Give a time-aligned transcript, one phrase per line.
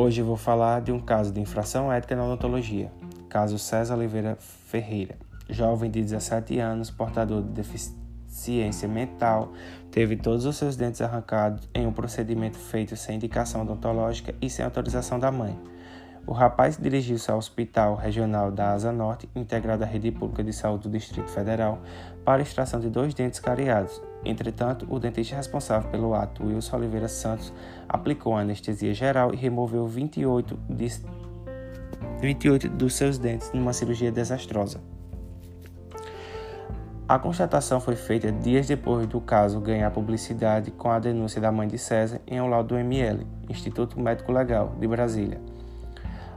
[0.00, 2.88] Hoje vou falar de um caso de infração ética na odontologia.
[3.28, 5.16] Caso César Oliveira Ferreira,
[5.50, 9.52] jovem de 17 anos, portador de deficiência mental,
[9.90, 14.64] teve todos os seus dentes arrancados em um procedimento feito sem indicação odontológica e sem
[14.64, 15.58] autorização da mãe.
[16.28, 20.82] O rapaz dirigiu-se ao Hospital Regional da Asa Norte, integrado à Rede Pública de Saúde
[20.82, 21.78] do Distrito Federal,
[22.22, 24.02] para extração de dois dentes cariados.
[24.22, 27.50] Entretanto, o dentista responsável pelo ato, Wilson Oliveira Santos,
[27.88, 31.00] aplicou anestesia geral e removeu 28, de,
[32.20, 34.82] 28 dos seus dentes numa cirurgia desastrosa.
[37.08, 41.66] A constatação foi feita dias depois do caso ganhar publicidade com a denúncia da mãe
[41.66, 45.40] de César em um laudo do ML, Instituto Médico Legal, de Brasília.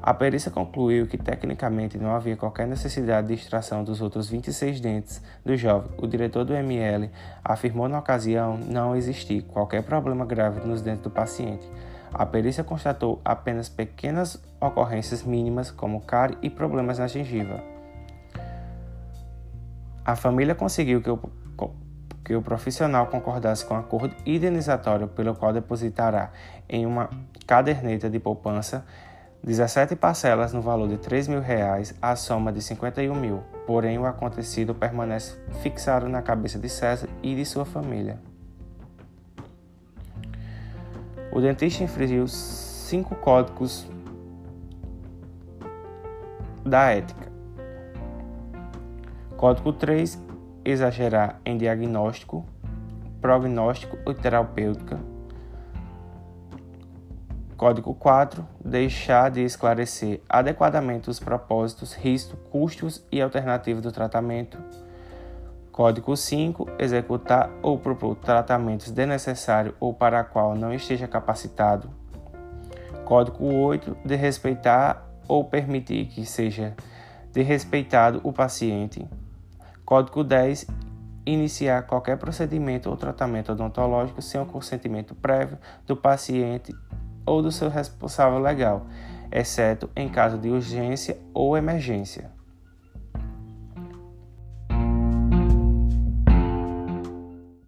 [0.00, 5.22] A perícia concluiu que tecnicamente não havia qualquer necessidade de extração dos outros 26 dentes
[5.44, 5.90] do jovem.
[5.98, 7.10] O diretor do ML
[7.44, 11.68] afirmou na ocasião não existir qualquer problema grave nos dentes do paciente.
[12.14, 17.60] A perícia constatou apenas pequenas ocorrências mínimas como cárie e problemas na gengiva.
[20.04, 21.20] A família conseguiu que o,
[22.24, 26.30] que o profissional concordasse com o acordo indenizatório pelo qual depositará
[26.68, 27.10] em uma
[27.46, 28.86] caderneta de poupança
[29.42, 33.42] 17 parcelas no valor de 3 mil reais, a soma de 51 mil.
[33.66, 38.18] Porém, o acontecido permanece fixado na cabeça de César e de sua família.
[41.30, 43.86] O dentista infringiu cinco códigos
[46.64, 47.30] da ética.
[49.36, 50.20] Código 3:
[50.64, 52.44] exagerar em diagnóstico,
[53.20, 54.98] prognóstico e terapêutica.
[57.58, 58.46] Código 4.
[58.64, 64.56] Deixar de esclarecer adequadamente os propósitos, riscos, custos e alternativas do tratamento.
[65.72, 66.68] Código 5.
[66.78, 71.90] Executar ou propor tratamentos desnecessários ou para a qual não esteja capacitado.
[73.04, 73.96] Código 8.
[74.04, 76.76] De respeitar ou permitir que seja
[77.32, 79.04] desrespeitado o paciente.
[79.84, 80.64] Código 10.
[81.26, 86.72] Iniciar qualquer procedimento ou tratamento odontológico sem o consentimento prévio do paciente
[87.28, 88.86] ou do seu responsável legal,
[89.30, 92.37] exceto em caso de urgência ou emergência.